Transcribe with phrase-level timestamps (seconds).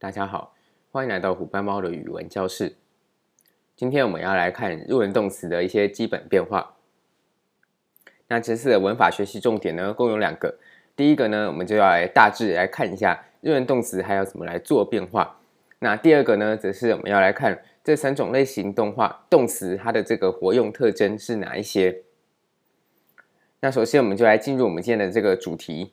[0.00, 0.54] 大家好，
[0.90, 2.74] 欢迎来到虎斑猫的语文教室。
[3.76, 6.74] 今天我们要来看日文动词的一些基本变化。
[8.28, 10.58] 那这次的文法学习重点呢，共有两个。
[10.96, 15.38] 第一个呢，我们就要来大致来看一下日文动词还要怎么来做变化。
[15.80, 22.04] 那第二个呢，则是我们要来看这三种类型动画动词它的这个活用特征是哪一些。
[23.60, 25.92] 那首先，我们就来进入我们今天的这个主题。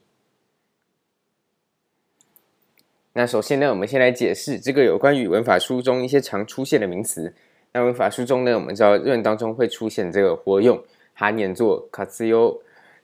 [3.18, 7.34] 那首先呢，我们先来解释这个有关于文法书中一些常出现的名词。
[7.74, 10.80] 那文法书中呢，我们知道日文当中会出现这个活用，
[11.16, 12.56] 它念作活用。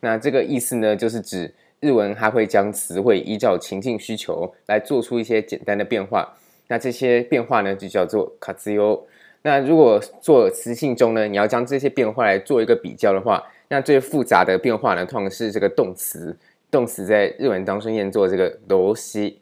[0.02, 6.38] 那这个意思呢，就是指日文它会将词汇依照情境需求来做出一些简单的变化。
[6.68, 9.04] 那这些变化呢，就叫做活用。
[9.42, 16.38] 那如果做词性中呢，你要将这些变化来做一个比较的话，那最复杂的变化呢，通常是这个动词。
[16.70, 19.34] 动词在日文当中念作这个动词。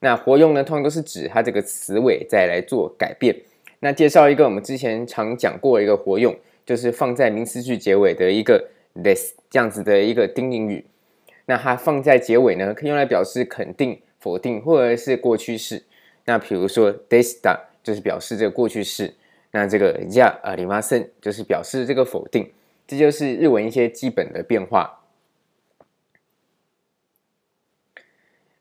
[0.00, 3.36] 那活用呢，通常都是指它这个词尾再来做改变。
[3.78, 6.34] 那介绍一个我们之前常讲过一个活用，
[6.66, 8.68] 就是放在名词句结尾的一个
[9.02, 10.84] this 这样子的一个定语。
[11.46, 15.82] 那它放在结尾呢，可以用来表示肯定、否定或者是过去式。
[16.24, 19.14] 那比如说 deshita 就是表示这个过去式。
[19.52, 22.48] 那这个 ya a r i m a s e n 就是表示这个否定。
[22.86, 24.99] 这就是日文一些基本的变化。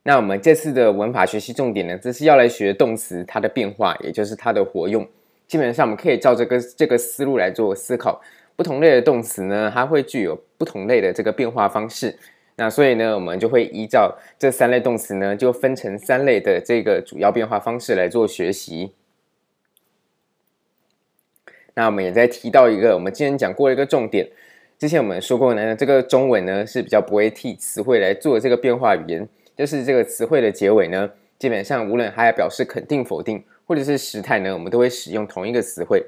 [0.10, 5.08] 那我们这次的文法学习重点呢，这是要来学动词它的变化，也就是它的活用。
[5.48, 8.20] 基本上我们可以照这个这个思路来做思考。
[8.56, 12.18] 不同类的动词呢，它会具有不同类的这个变化方式。
[12.56, 18.94] 那所以呢，我们就会依照这三类动词呢，就分成三类的这个主要变化方式来做学习。
[21.76, 24.28] 那我们也在提到一个我们之前讲过一个重点。
[24.80, 29.30] 之前我们说过呢，这个中文呢是比较不会替词汇来做这个变化语言。
[29.60, 36.02] 就是这个词汇的结尾呢，基本上无论还要表示肯定、否定，或者是时态呢，我们都会使用同一个词汇。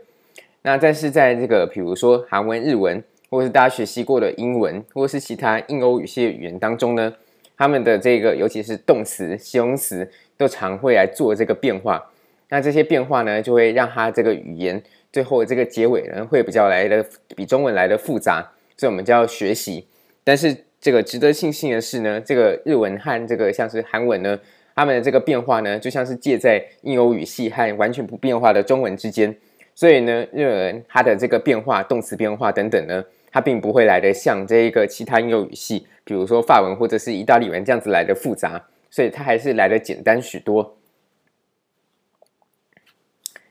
[0.62, 7.14] 那但是在这个，比如说韩文、日文，或者是大家学习过的英文，或者是其他印欧语系语言当中呢，
[7.58, 12.10] 他们的这个尤其是动词、形容词，都常会来做这个变化。
[12.48, 19.86] 那这些变化呢，就会让它这个语言最后这个结尾呢，会比较来的比中文来的复杂，所以我们就要学习。
[20.24, 24.40] 但是这个值得庆幸的是呢，这个日文和这个像是韩文呢，
[24.74, 29.38] 他们的这个变化呢，就像是介在印欧语系和完全不变化的中文之间。
[29.76, 40.78] 所以呢，日文它的这个变化、动词变化等等呢，它并不会来的像这一个其他印欧语系，比如说法文或者是意大利文这样子来的复杂，所以它还是来的简单许多。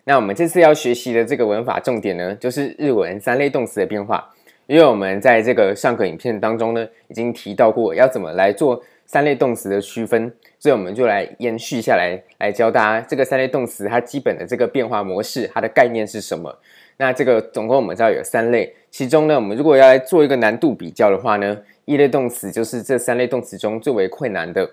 [0.02, 4.34] 那我们这次要学习的这个文法重点呢，就是日文三类动词的变化。
[4.70, 16.56] 因为我们在这个上个影片当中呢，已经提到过要怎么来做三类动词的区分，所以我们就来延续下来，来教大家这个三类动词它基本的这个变化模式，它的概念是什么。
[16.98, 24.70] 那这个总共我们知道有三类，其中呢，我们如果要来做一个难度比较的话呢，一类动词就是这三类动词中最为困难的。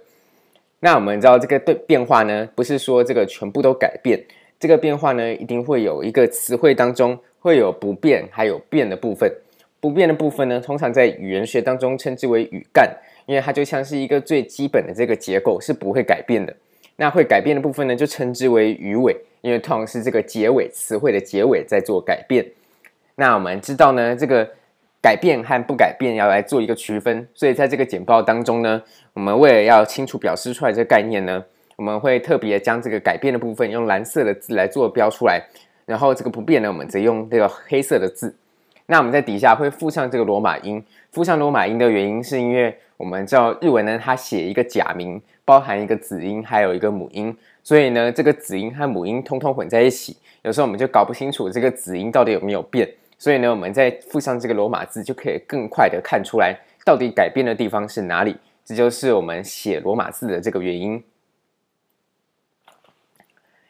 [0.82, 4.24] 那我们知道这个对变化呢，不是说这个全部都改变，
[4.60, 9.34] 这个变化呢，一定会有一个词汇当中会有不变还有变的部分。
[9.80, 12.90] 不变的部分呢，通常在语言学当中称之为语干，
[13.26, 16.56] 因为它就像是一个最基本的这个结构是不会改变的。
[16.96, 22.44] 那会改变的部分呢，就称之为语尾，因为通常是这个结尾词汇的结尾在做改变。
[23.16, 24.50] 那我们知道呢，这个
[25.00, 28.82] 改变和不改变要来做一个区分，所以在这个简报当中呢，
[29.14, 31.46] 我们为了要清楚表示出来这个概念呢，
[31.76, 35.40] 我们会特别将这个改变的部分用蓝色的字来做标出来，
[35.86, 38.36] 然后这个不变呢，我们则用这个黑色的字。
[38.88, 61.04] 那我们在底下会附上这个罗马音，附上罗马音的原因是因为我们知道日文呢，它写一个假名，包含一个子音，还有一个母音，所以呢，这个子音和母音通通混在一起，有时候我们就搞不清楚这个子音到底有没有变，所以呢，我们再附上这个罗马字，就可以更快的看出来到底改变的地方是哪里，这就是我们写罗马字的这个原因。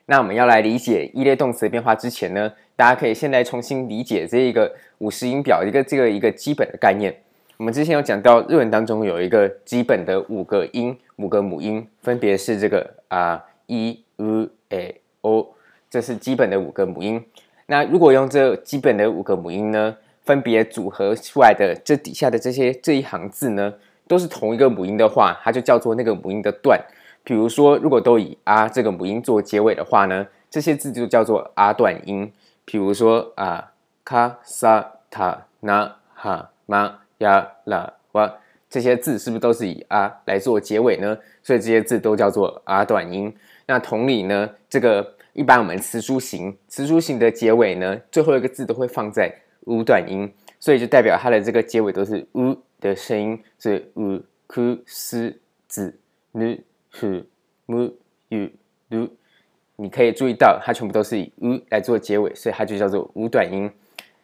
[0.06, 7.14] 那我们要来理解一类动词的变化之前呢，大家可以现在重新理解这一个五十音表一个这个一个基本的概念。
[7.58, 15.56] 我们之前有讲到日文当中有一个基本的五个音，五个母音，分别是这个啊、i、u、e、o，
[15.90, 17.20] 这是基本的五个母音。
[17.66, 23.74] 那如果用这基本的五个母音呢，分别组合出来的这底下的这些这一行字呢，
[24.08, 26.80] 都是同一个母音的话，它就叫做那个母音的段。
[27.24, 32.32] 比如说，如果都以啊这个母音做结尾的话呢，这些字就叫做啊段音。
[32.68, 33.72] 譬如说啊，
[34.04, 38.32] 卡萨塔那哈玛呀啦哇，
[38.70, 41.18] 这些字是不是都是以啊来做结尾呢？
[41.42, 43.34] 所以这些字都叫做啊短音。
[43.66, 50.30] 那同理呢，这个一般我们词书形，词书形的结尾呢，最后一个字都会放在 u 短音，
[50.60, 55.94] 所以就代表它的这个结尾都是 u 的声音，所以 u、ku、s、z、
[56.34, 57.24] n、hu、
[57.66, 57.94] mu、
[58.30, 58.52] yu、
[58.90, 59.10] lu。
[59.78, 63.72] 你可以注意到，它全部都是以 u 来做结尾，所以它就叫做 u 短音。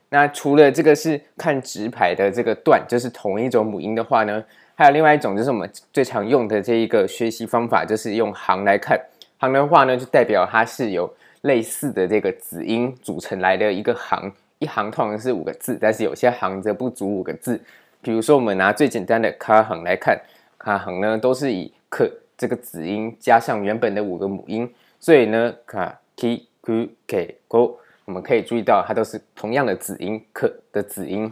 [0.09, 4.43] 那除了这个是看直排的这个段，就是同一种母音的话呢，
[4.75, 8.99] 还有另外一种，就是我们最常用的这一个学习方法，就是用行来看。
[9.37, 11.11] 行的话呢，就代表它是由
[11.41, 14.31] 类似的这个子音组成来的一个行。
[14.59, 17.59] 一行通常是五个字，但是有些行则不足五个字。
[18.01, 20.19] 比如说，我们拿最简单的卡行来看，
[20.57, 24.69] 卡行呢都是以 k 这个子音加上原本的五个母音。
[25.03, 31.29] 所以呢，卡、ki、ku、ke、ko，我们可以注意到它都是同样的子音 k 的子音。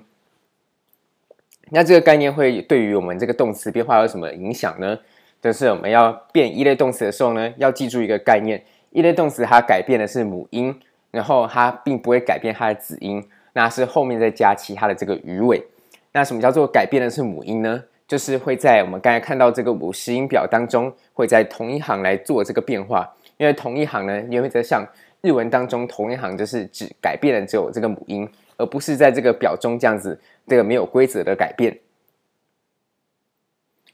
[1.69, 4.99] 那这个概念会对于我们这个动词变化有什么影响呢？
[5.41, 10.77] 就是我们要变一类动词的时候呢，要记住一个概念：一类动词它改变的是母音，
[11.09, 15.65] 然后它并不会改变它的子音，那是后面再加其他的这个语尾。
[16.11, 17.81] 那什么叫做改变的是母音呢？
[18.05, 23.09] 就是会在我们刚才看到这个五十音表当中，会在同一行来做这个变化。
[23.41, 24.87] 因为同一行呢，因为在像
[25.21, 31.75] 日文当中，同一行就是指改变了只有这个母音，而不是在这个表中这样子这个没有规则的改变。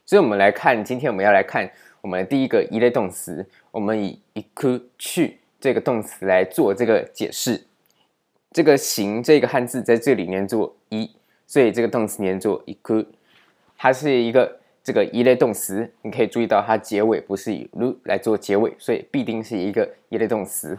[0.04, 1.66] 所以，我们来看，今天我们要来看
[2.02, 7.64] 我们的第一个一类动词，我们以行く去这个动词来做这个解释。
[8.50, 11.10] 这个行这个汉字在这里念作一，
[11.46, 13.06] 所以这个动词念作行く，
[13.78, 14.57] 它是一个。
[14.87, 20.77] 这个一类动词，你可以注意到它结尾不是以 lu 来做结尾，所以必定是一个一类动词。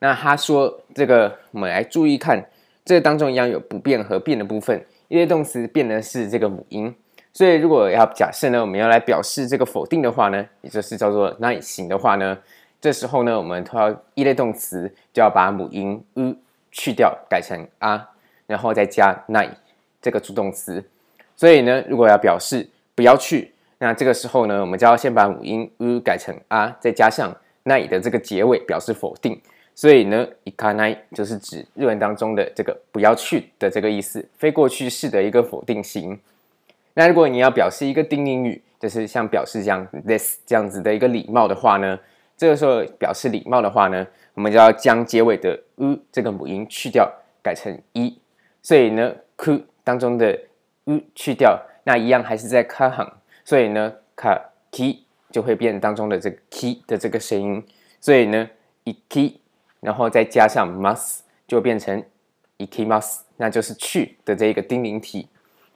[0.00, 2.44] 那他说这个，我们来注意看，
[2.84, 4.84] 这个当中一样有不变和变的部分。
[5.08, 6.94] 一类动词变的是这个母音，
[7.32, 12.36] 所以如果要假设呢，我们要来表示这个否定的话呢，也就是叫做ない形的话呢，
[12.80, 16.34] 这时候呢，我们都要一类动词就要把母音 u
[16.70, 18.08] 去掉，改成啊，
[18.46, 19.50] 然后再加ない
[20.00, 20.82] 这个助动词。
[21.36, 27.34] 所以呢，如果要表示 不要去，那这个时候呢，我们就要先把母音 u 改成啊，再加上
[27.64, 29.40] ない的这个结尾，表示否定。
[29.74, 36.18] 所以呢，行かない就是指日文当中的这个不要去的这个意思，非过去式的一个否定型。
[36.94, 41.98] 那如果你要表示一个丁宁语，就是像表示这样 this 这样子的一个礼貌的话呢，
[42.36, 47.10] 这个时候表示礼貌的话呢，我们就要将结尾的 u 这个母音去掉，
[47.42, 48.18] 改成一。
[48.60, 50.38] 所以呢，ku 当中的
[50.84, 51.58] u 去掉。
[51.87, 53.09] 那一样还是在卡行，
[53.45, 54.37] 所以呢，卡
[54.73, 54.97] ki
[55.31, 57.65] 就会变当中的这个 ki 的这个声音，
[58.01, 58.49] 所以呢
[58.83, 59.35] ，i ki，
[59.79, 62.03] 然后再加上 mas 就变成
[62.57, 65.29] ikimas，那就是去的这一个丁宁体。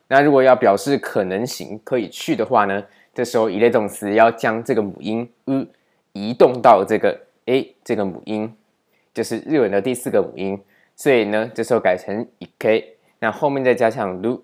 [0.10, 2.84] 那如果要表示可能行可以去的话呢，
[3.14, 5.66] 这时候一类动词要将这个母音 u
[6.12, 8.54] 移动到这个 a 这个母音，
[9.14, 10.62] 就是日文的第四个母音，
[10.94, 12.84] 所以呢，这时候改成 ik，
[13.20, 14.42] 那后面再加上 lu。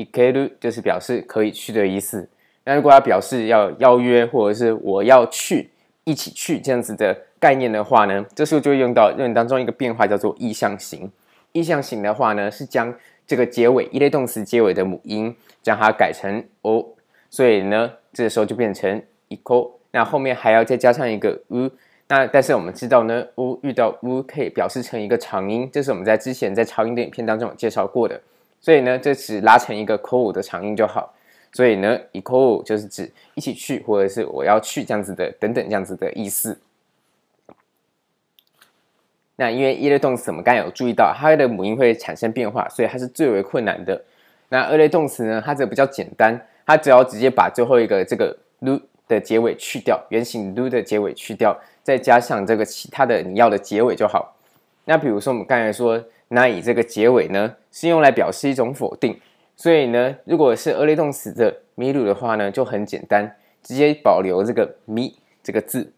[0.00, 2.28] 行ける就是表示可以去的意思。
[2.64, 5.70] 那如果要表示要邀约或者是我要去
[6.04, 11.10] 一起去这样子的概念的话呢，这时候就会用到日文当中一个变化叫做意象型。
[11.52, 12.94] 意象型的话呢，是将
[13.26, 16.86] 这个结尾一类动词结尾的母音将它改成 o，
[17.30, 19.70] 所以呢，这个时候就变成行こ。
[19.92, 21.70] 那后面还要再加上一个 u。
[22.08, 28.20] 那但是我们知道呢，u 遇到 u 可以表示成一个长音，这是我们在之前在长音的影片当中有介绍过的。
[28.61, 31.13] 所以呢，这只拉成一个 ko 的长音就好。
[31.51, 36.57] 所以呢，行こう就是指一起去，或者是我要去这样子的等等这样子的意思。
[39.35, 44.01] 那因为一类动词我们刚才有注意到，它的母音会产生变化，所以它是最为困难的。
[44.49, 54.35] 那二类动词呢，它则比较简单，它只要直接把最后一个这个 lu 的结尾去掉，原型 lu 的结尾去掉，再加上这个其他的你要的结尾就好。
[54.85, 56.01] 那比如说我们刚才说。
[56.33, 59.20] 那以这个结尾呢，是用来表示一种否定，
[59.56, 65.92] 所以呢，如果是二类动词的见る的话呢，就很简单，直接保留这个见这个字，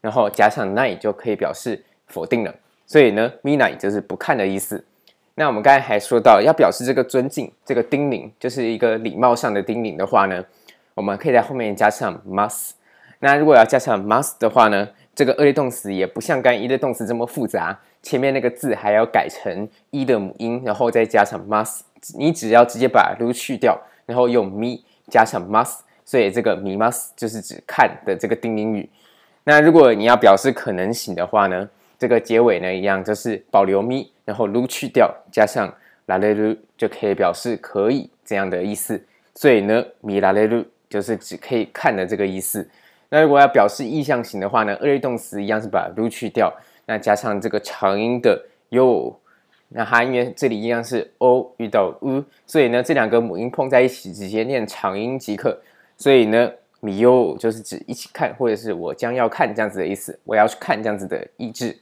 [0.00, 2.54] 然后加上ない就可以表示否定了。
[2.86, 4.84] 所以呢，见ない就是不看的意思。
[5.34, 10.44] 那我们刚才还说到，要表示这个尊敬，这个叮咛，就是一个礼貌上的叮咛的话呢，
[10.94, 12.72] 我们可以在后面加上 mas。
[13.20, 17.78] 那如果要加上 mas 的话呢， 这个二类动词也不像刚一类动词这么复杂。
[18.02, 21.80] 前面那个字还要改成一的母音，然后再加上 mas。
[22.16, 28.90] 你只要直接把 lu 去掉，然后用 mi 加上 mas，所以这个 mimas 就是指看的这个丁宁语。
[29.44, 35.72] 那如果你要表示可能行的话呢，这个结尾呢一样，就是保留 mi，然后 lu 去掉，加上
[36.08, 39.00] られる就可以表示可以这样的意思。
[39.36, 42.68] 所以呢，米拉雷鲁就是指可以看的这个意思。
[43.09, 46.53] 那如果要表示意象型的话呢，二类动词一样是把鲁去掉，
[46.85, 49.15] 那加上这个长音的 yo，
[49.69, 55.61] 那它因为这里一样是 o 遇到 u，所以呢，这两个母音碰在一起，直接念长音即可。
[55.97, 61.77] 所以呢，米 yo 就是指一起看，或者是我将要看这样子的意思，我要去看这样子的意志。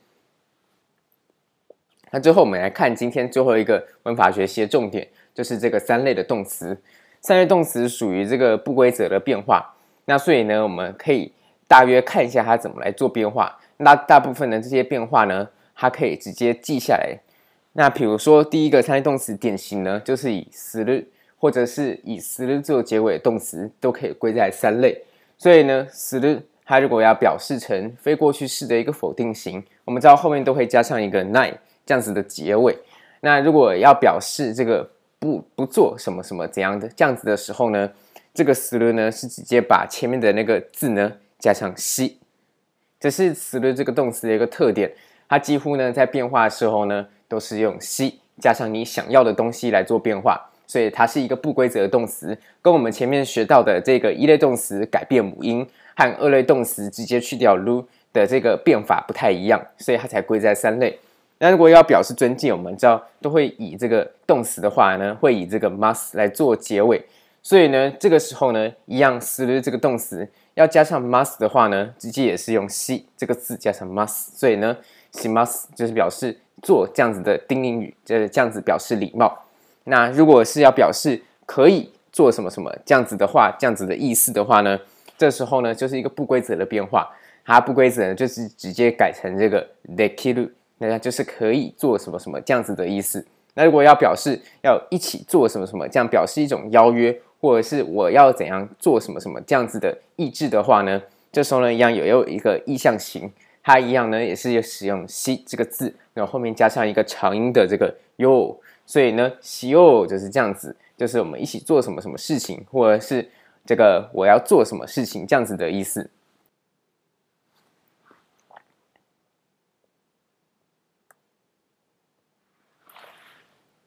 [2.12, 5.08] 那最后我们来看今天最后一个文法学习的重点。
[5.36, 6.82] 就是这个三类的动词，
[7.20, 9.75] 三类动词属于这个不规则的变化。
[10.05, 11.33] 那所以呢，我们可以
[11.69, 13.59] 大约看一下它怎么来做变化。
[13.77, 17.17] 那大部分的这些变化呢，它可以直接记下来。
[17.73, 21.05] 那比如说第一个三类动词典型呢，就是以する
[21.39, 25.03] 或者是以する做结尾的动词，都可以归在三类。
[25.39, 31.55] 所以呢，する它如果要表示成非过去式的一个否定型，我们知道后面都会加上一个ない
[31.87, 32.77] 这样子的结尾。
[33.21, 37.91] 那如果要表示这个不不做什么什么怎样的这样子的时候呢，
[38.35, 42.13] 这个する呢是直接把前面的那个字呢加上し，
[42.99, 44.93] 这是する这个动词的一个特点。
[45.29, 60.99] 它几乎呢在变化的时候呢都是用し加上你想要的东西来做变化，所以它是一个不规则的动词，跟我们前面学到的这个一类动词改变母音和二类动词直接去掉る的这个变法不太一样，所以它才归在三类。
[61.39, 67.03] 那如果要表示尊敬，我们知道都会以这个动词的话呢，会以这个 mas 来做结尾。
[67.45, 74.09] 所以呢，这个时候呢，一样する这个动词要加上 mas 的话呢，直接也是用し这个字加上 mas。
[74.09, 74.77] 所以呢，
[75.13, 79.47] します就是表示做这样子的丁宁语，就是这样子表示礼貌。
[79.85, 84.79] 那如果是要表示可以做什么什么这样子的话，这样子的意思的话呢，
[85.17, 87.11] 这时候呢就是一个不规则的变化。
[87.45, 90.51] 它不规则呢，就是直接改成这个できる。
[90.83, 93.27] 那就是可以做什么什么这样子的意思。
[93.53, 101.01] 那如果要表示要一起做什么什么，这样表示一种邀约， 或者是我要怎样做什么什么这样子的意志的话呢，
[101.33, 113.27] 这时候呢一样也有一个意象型，它一样呢也是使用し这个字，然后后面加上一个长音的这个よ，所以呢しよう就是这样子，就是我们一起做什么什么事情，或者是
[113.65, 116.11] 这个我要做什么事情这样子的意思。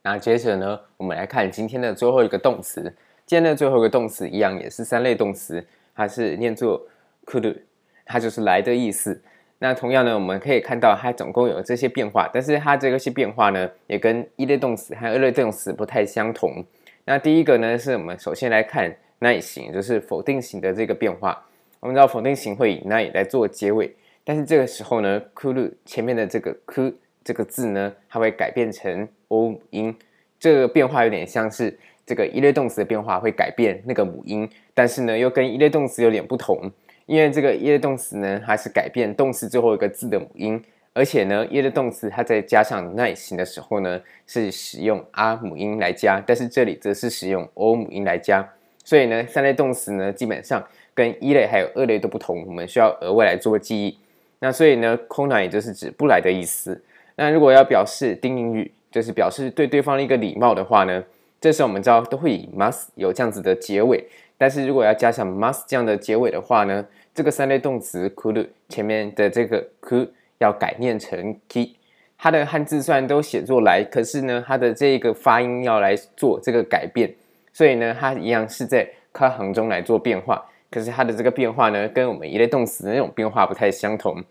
[0.02, 2.96] 那接着呢，我们来看今天的最后一个动词。
[3.28, 6.86] 今天的最后一个动词一样也是三类动词，它是念作
[7.25, 7.58] 来る，
[8.06, 9.22] 它就是来的意思。
[9.60, 16.63] 那同样呢，我们可以看到它总共有这些变化，但是它这个些变化呢，也跟一类动词和二类动词不太相同。
[17.06, 21.46] 那第一个呢，是我们首先来看ない型，就是否定型的这个变化。
[21.80, 23.94] 我们知道否定型会以ない来做结尾，
[24.25, 29.96] 但是这个时候呢，来る前面的这个く这个字呢，它会改变成 o 母音，
[30.40, 36.72] 这个变化有点像是 这个一类动词的变化会改变那个母音，但是呢，又跟一类动词有点不同，
[37.06, 40.62] 因为这个一类动词呢，它是改变动词最后一个字的母音，
[40.94, 48.48] 而且呢，一类动词它在加上ない型的时候呢，是使用 a 母音来加，但是这里则是使用 o 母音来加，
[48.84, 50.62] 所以呢，三类动词呢，基本上
[50.94, 53.98] 跟一类还有二类都不同，我们需要额外来做记忆。
[54.40, 56.84] 那所以呢，こない也就是指不来的意思。
[57.16, 61.02] 那如果要表示丁宁语，就是表示对对方的一个礼貌的话呢，
[61.40, 64.04] 这时候我们知道都会以 must 有这样子的结尾。
[64.37, 71.71] 但是如果要加上 must 这样的结尾的话呢，这个三类动词 could 前面的这个 could 要改念成 ki。
[72.16, 77.14] 它的汉字虽然都写作来，可是呢，它的这个发音要来做这个改变，
[77.52, 80.45] 所以呢，它一样是在卡行中来做变化。
[80.71, 84.23] 可是它的这个变化呢，跟我们一类动词的那种变化不太相同。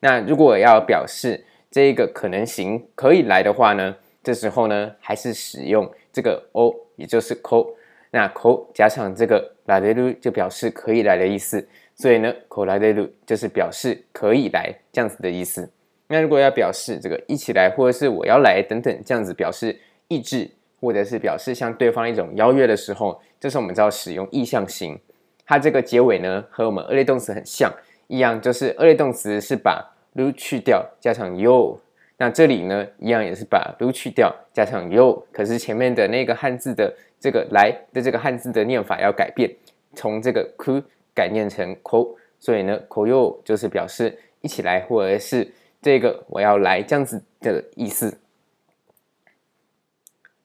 [0.00, 7.73] 那如果要表示这一个可能型可以来的话呢，这时候呢还是使用这个 o，也就是こ。
[8.11, 15.69] 那こ加上这个来れる就表示可以来的意思，所以呢こられる就是表示可以来这样子的意思。
[16.07, 20.49] 那如果要表示这个一起来或者是我要来等等这样子表示意志，
[20.81, 24.99] 或者是表示向对方一种邀约的时候，这时候我们就要使用意象型。
[25.45, 27.71] 它这个结尾呢和我们二类动词很像，
[28.07, 31.77] 一样就是二类动词是把る去掉，加上よ。
[32.17, 35.23] 那这里呢，一样也是把る去掉，加上よ。
[35.31, 39.49] 可是前面的那个汉字的这个来的这个汉字的念法要改变，
[39.95, 40.83] 从这个く
[41.15, 42.15] 改念成こ。
[42.39, 45.49] 所以呢，こよ就是表示一起来，或者是
[45.81, 48.17] 这个我要来这样子的意思。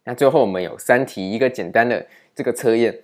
[0.05, 2.97] 那最后我们有三题，一个简单的这个测验。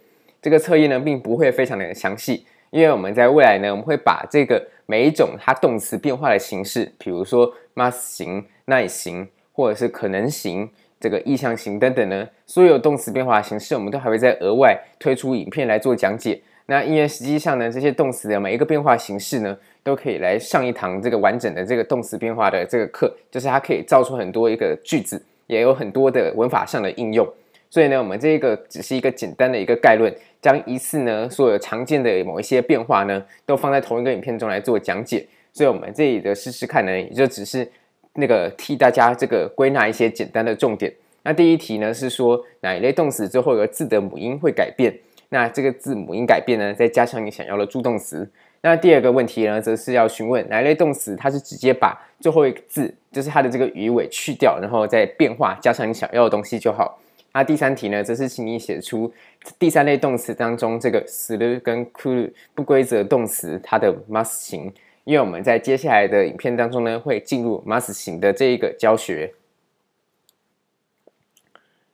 [0.42, 2.46] 这个测验呢，并不会非常的详细。
[2.70, 10.69] 因为我们在未来呢，我们会把这个每一种它动词变化的形式，比如说 mas 型、 ない型，或者是可能型，
[10.99, 16.41] 这个意象型等等呢，所有动词变化形式，我们都还会再额外推出影片来做讲解。
[16.67, 27.27] 那因为实际上呢，这些动词的每一个变化形式呢，都可以来上一堂这个完整的这个动词变化的这个课，就是它可以造出很多一个句子，也有很多的文法上的应用。
[27.69, 35.27] 所以呢，我们这个只是一个简单的一个概论，将一次呢所有常见的某一些变化呢，都放在同一个影片中来做讲解。
[35.53, 37.69] 所以我们这里的试试看呢，也就只是
[38.14, 40.92] 那个替大家这个归纳一些简单的重点。
[41.22, 44.94] 那第一题呢是说哪一类动词最后一个字的母音会改变？
[45.28, 48.28] 那这个字母音改变呢，再加上你想要的助动词。
[48.62, 57.00] 那第二个问题呢，则是要询问哪一类动词，它是直接把最后一个字，就是它的这个语尾去掉，然后再变化，加上你想要的东西就好。
[57.32, 59.10] 那第三题呢，则是请你写出
[59.58, 64.72] 第三类动词当中这个する跟くる不规则动词它的 mas 型，
[65.05, 69.33] 因为我们在接下来的影片当中呢，会进入 mas 型的这一个教学。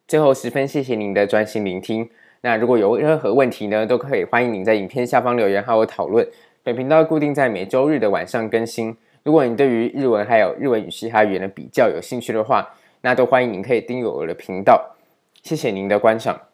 [0.07, 2.09] 最后，十分谢谢您的专心聆听。
[2.41, 6.27] 那如果有任何问题呢，都可以欢迎您在影片下方留言和我讨论。
[6.63, 8.95] 本频道固定在每周日的晚上更新。
[9.23, 14.95] 如果你对于日文还有日文与其他语言的比较有兴趣的话，那都欢迎您可以订阅我的频道。
[15.43, 16.50] 谢谢您的观赏。